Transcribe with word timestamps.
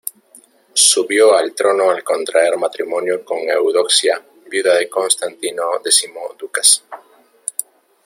Subió 0.89 1.37
al 1.37 1.53
trono 1.53 1.91
al 1.91 2.03
contraer 2.03 2.57
matrimonio 2.57 3.23
con 3.23 3.37
Eudoxia, 3.47 4.19
viuda 4.49 4.73
de 4.79 4.89
Constantino 4.89 5.75
X 5.85 6.09
Ducas. 6.39 6.83